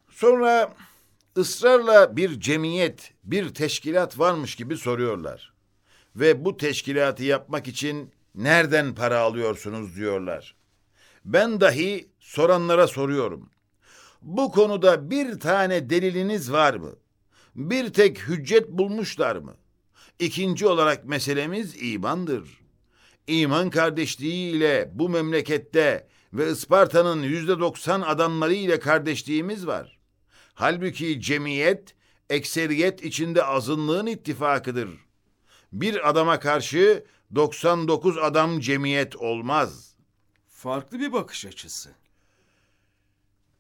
Sonra 0.09 0.75
ısrarla 1.37 2.17
bir 2.17 2.39
cemiyet, 2.39 3.13
bir 3.23 3.53
teşkilat 3.53 4.19
varmış 4.19 4.55
gibi 4.55 4.77
soruyorlar. 4.77 5.53
Ve 6.15 6.45
bu 6.45 6.57
teşkilatı 6.57 7.23
yapmak 7.23 7.67
için 7.67 8.11
nereden 8.35 8.95
para 8.95 9.19
alıyorsunuz 9.19 9.95
diyorlar. 9.95 10.55
Ben 11.25 11.61
dahi 11.61 12.09
soranlara 12.19 12.87
soruyorum. 12.87 13.49
Bu 14.21 14.51
konuda 14.51 15.09
bir 15.09 15.39
tane 15.39 15.89
deliliniz 15.89 16.51
var 16.51 16.73
mı? 16.73 16.95
Bir 17.55 17.93
tek 17.93 18.27
hüccet 18.27 18.69
bulmuşlar 18.69 19.35
mı? 19.35 19.55
İkinci 20.19 20.67
olarak 20.67 21.05
meselemiz 21.05 21.83
imandır. 21.83 22.61
İman 23.27 23.69
kardeşliği 23.69 24.55
ile 24.55 24.91
bu 24.93 25.09
memlekette 25.09 26.07
ve 26.33 26.51
Isparta'nın 26.51 27.23
yüzde 27.23 27.59
doksan 27.59 28.01
adamları 28.01 28.53
ile 28.53 28.79
kardeşliğimiz 28.79 29.67
var. 29.67 29.97
Halbuki 30.53 31.21
cemiyet, 31.21 31.95
ekseriyet 32.29 33.03
içinde 33.03 33.43
azınlığın 33.43 34.05
ittifakıdır. 34.05 34.89
Bir 35.73 36.09
adama 36.09 36.39
karşı 36.39 37.05
99 37.35 38.17
adam 38.17 38.59
cemiyet 38.59 39.15
olmaz. 39.15 39.90
Farklı 40.61 40.99
bir 40.99 41.13
bakış 41.13 41.45
açısı. 41.45 41.89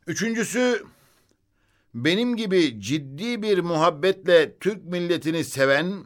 Üçüncüsü, 0.07 0.85
benim 1.93 2.35
gibi 2.35 2.81
ciddi 2.81 3.41
bir 3.41 3.59
muhabbetle 3.59 4.57
Türk 4.59 4.83
milletini 4.83 5.43
seven 5.43 6.05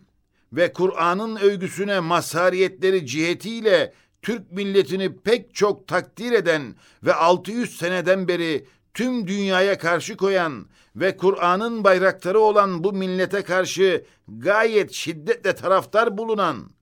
ve 0.54 0.74
Kur'an'ın 0.74 1.36
övgüsüne 1.36 2.00
mazhariyetleri 2.00 3.06
cihetiyle 3.06 3.94
Türk 4.22 4.52
milletini 4.52 5.18
pek 5.18 5.56
çok 5.56 5.88
takdir 5.88 6.32
eden 6.32 6.76
ve 7.04 7.14
600 7.14 7.78
seneden 7.78 8.28
beri 8.28 8.66
tüm 8.94 9.28
dünyaya 9.28 9.78
karşı 9.78 10.18
koyan 10.18 10.66
ve 10.96 11.18
Kur'an'ın 11.18 11.84
bayrakları 11.84 12.40
olan 12.40 12.84
bu 12.84 12.94
millete 12.94 13.44
karşı 13.44 14.06
gayet 14.28 14.92
şiddetle 14.92 15.56
taraftar 15.56 16.18
bulunan 16.18 16.75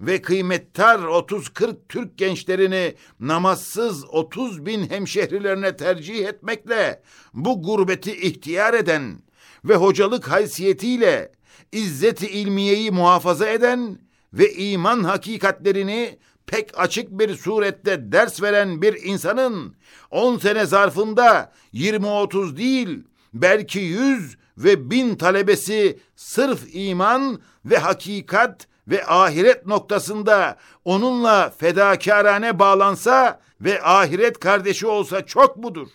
ve 0.00 0.22
kıymettar 0.22 0.98
30-40 0.98 1.76
Türk 1.88 2.18
gençlerini 2.18 2.94
namazsız 3.20 4.04
30 4.04 4.66
bin 4.66 4.90
hemşehrilerine 4.90 5.76
tercih 5.76 6.26
etmekle 6.26 7.02
bu 7.34 7.62
gurbeti 7.62 8.16
ihtiyar 8.16 8.74
eden 8.74 9.18
ve 9.64 9.74
hocalık 9.74 10.28
haysiyetiyle 10.28 11.32
izzeti 11.72 12.26
ilmiyeyi 12.26 12.90
muhafaza 12.90 13.48
eden 13.48 13.98
ve 14.32 14.52
iman 14.52 15.04
hakikatlerini 15.04 16.18
pek 16.46 16.78
açık 16.78 17.10
bir 17.10 17.36
surette 17.36 18.12
ders 18.12 18.42
veren 18.42 18.82
bir 18.82 19.02
insanın 19.04 19.74
10 20.10 20.38
sene 20.38 20.66
zarfında 20.66 21.52
20-30 21.74 22.56
değil 22.56 23.02
belki 23.34 23.78
100 23.78 24.36
ve 24.58 24.90
bin 24.90 25.14
talebesi 25.14 25.98
sırf 26.16 26.60
iman 26.72 27.40
ve 27.64 27.78
hakikat 27.78 28.66
ve 28.88 29.06
ahiret 29.06 29.66
noktasında 29.66 30.56
onunla 30.84 31.50
fedakarane 31.50 32.58
bağlansa 32.58 33.40
ve 33.60 33.82
ahiret 33.82 34.40
kardeşi 34.40 34.86
olsa 34.86 35.26
çok 35.26 35.56
mudur? 35.56 35.88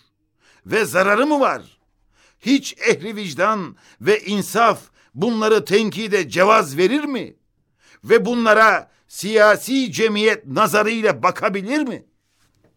Ve 0.66 0.84
zararı 0.84 1.26
mı 1.26 1.40
var? 1.40 1.62
Hiç 2.40 2.76
ehli 2.78 3.16
vicdan 3.16 3.76
ve 4.00 4.20
insaf 4.20 4.80
bunları 5.14 5.64
tenkide 5.64 6.28
cevaz 6.28 6.76
verir 6.76 7.04
mi? 7.04 7.36
Ve 8.04 8.24
bunlara 8.24 8.90
siyasi 9.08 9.92
cemiyet 9.92 10.46
nazarıyla 10.46 11.22
bakabilir 11.22 11.80
mi? 11.80 12.04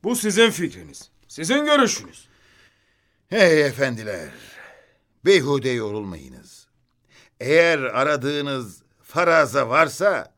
Bu 0.03 0.15
sizin 0.15 0.49
fikriniz. 0.49 1.09
Sizin 1.27 1.65
görüşünüz. 1.65 2.27
Hey 3.27 3.65
efendiler, 3.65 4.29
beyhude 5.25 5.69
yorulmayınız. 5.69 6.67
Eğer 7.39 7.79
aradığınız 7.79 8.84
faraza 9.15 9.69
varsa, 9.69 10.35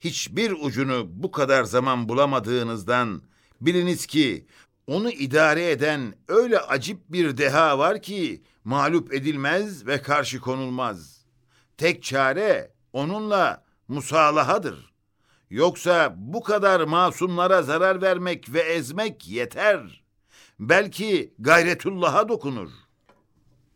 hiçbir 0.00 0.52
ucunu 0.52 1.06
bu 1.10 1.30
kadar 1.30 1.64
zaman 1.64 2.08
bulamadığınızdan 2.08 3.22
biliniz 3.60 4.06
ki 4.06 4.46
onu 4.86 5.10
idare 5.10 5.70
eden 5.70 6.14
öyle 6.28 6.58
acip 6.58 7.00
bir 7.08 7.36
deha 7.36 7.78
var 7.78 8.02
ki 8.02 8.42
mağlup 8.64 9.14
edilmez 9.14 9.86
ve 9.86 10.02
karşı 10.02 10.40
konulmaz. 10.40 11.24
Tek 11.76 12.02
çare 12.02 12.72
onunla 12.92 13.64
musalahadır. 13.88 14.92
Yoksa 15.50 16.14
bu 16.16 16.42
kadar 16.42 16.80
masumlara 16.80 17.62
zarar 17.62 18.02
vermek 18.02 18.52
ve 18.52 18.60
ezmek 18.60 19.28
yeter. 19.28 20.04
Belki 20.60 21.34
gayretullah'a 21.38 22.28
dokunur. 22.28 22.70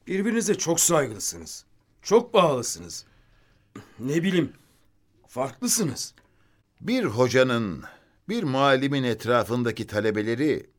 Birbirinize 0.07 0.55
çok 0.55 0.81
saygılısınız. 0.81 1.65
Çok 2.03 2.35
bağlısınız. 2.35 3.05
Ne 4.01 4.23
bileyim, 4.23 4.53
farklısınız. 5.29 6.15
Bir 6.81 7.05
hocanın, 7.05 7.83
bir 8.29 8.43
muallimin 8.43 9.03
etrafındaki 9.03 9.87
talebeleri, 9.87 10.71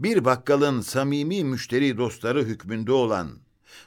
bir 0.00 0.24
bakkalın 0.24 0.80
samimi 0.80 1.44
müşteri 1.44 1.98
dostları 1.98 2.44
hükmünde 2.44 2.92
olan, 2.92 3.30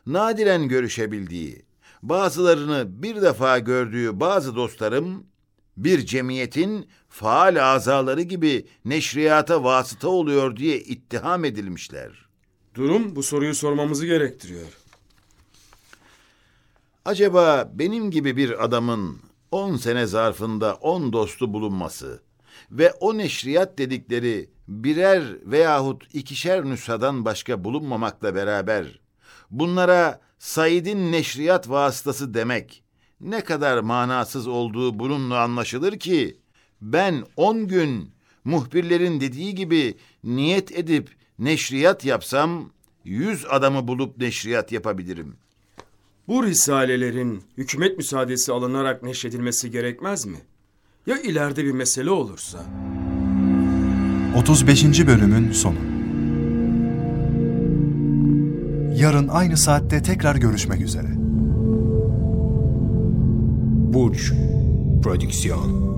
nadiren 0.05 0.67
görüşebildiği, 0.67 1.65
bazılarını 2.03 3.03
bir 3.03 3.21
defa 3.21 3.59
gördüğü 3.59 4.19
bazı 4.19 4.55
dostlarım, 4.55 5.25
bir 5.77 6.05
cemiyetin 6.05 6.89
faal 7.09 7.73
azaları 7.73 8.21
gibi 8.21 8.67
neşriyata 8.85 9.63
vasıta 9.63 10.07
oluyor 10.07 10.55
diye 10.55 10.79
ittiham 10.79 11.45
edilmişler. 11.45 12.25
Durum 12.75 13.15
bu 13.15 13.23
soruyu 13.23 13.55
sormamızı 13.55 14.05
gerektiriyor. 14.05 14.82
Acaba 17.05 17.71
benim 17.73 18.11
gibi 18.11 18.37
bir 18.37 18.63
adamın 18.63 19.19
10 19.51 19.75
sene 19.75 20.05
zarfında 20.05 20.73
10 20.73 21.13
dostu 21.13 21.53
bulunması 21.53 22.21
ve 22.71 22.91
o 22.91 23.17
neşriyat 23.17 23.77
dedikleri 23.77 24.49
birer 24.67 25.23
veyahut 25.45 26.15
ikişer 26.15 26.65
nüshadan 26.65 27.25
başka 27.25 27.63
bulunmamakla 27.63 28.35
beraber 28.35 28.99
bunlara 29.51 30.21
Said'in 30.39 31.11
neşriyat 31.11 31.69
vasıtası 31.69 32.33
demek 32.33 32.83
ne 33.21 33.43
kadar 33.43 33.79
manasız 33.79 34.47
olduğu 34.47 34.99
bununla 34.99 35.39
anlaşılır 35.39 35.99
ki 35.99 36.37
ben 36.81 37.23
10 37.37 37.67
gün 37.67 38.11
muhbirlerin 38.43 39.21
dediği 39.21 39.55
gibi 39.55 39.97
niyet 40.23 40.71
edip 40.71 41.15
neşriyat 41.39 42.05
yapsam 42.05 42.69
100 43.03 43.45
adamı 43.49 43.87
bulup 43.87 44.17
neşriyat 44.17 44.71
yapabilirim. 44.71 45.37
Bu 46.27 46.43
risalelerin 46.43 47.43
hükümet 47.57 47.97
müsaadesi 47.97 48.51
alınarak 48.51 49.03
neşredilmesi 49.03 49.71
gerekmez 49.71 50.25
mi? 50.25 50.37
Ya 51.07 51.21
ileride 51.21 51.65
bir 51.65 51.71
mesele 51.71 52.09
olursa? 52.09 52.65
35. 54.37 55.07
bölümün 55.07 55.51
sonu. 55.51 55.75
Yarın 59.01 59.27
aynı 59.27 59.57
saatte 59.57 60.01
tekrar 60.01 60.35
görüşmek 60.35 60.81
üzere. 60.81 61.09
Burç 63.93 64.31
Prodüksiyon 65.03 65.93